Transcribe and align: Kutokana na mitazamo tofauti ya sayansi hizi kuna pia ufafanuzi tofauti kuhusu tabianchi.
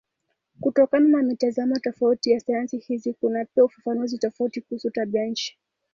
Kutokana 0.59 1.07
na 1.09 1.23
mitazamo 1.23 1.75
tofauti 1.79 2.31
ya 2.31 2.39
sayansi 2.39 2.77
hizi 2.77 3.13
kuna 3.13 3.45
pia 3.45 3.63
ufafanuzi 3.63 4.17
tofauti 4.17 4.61
kuhusu 4.61 4.91
tabianchi. 4.91 5.57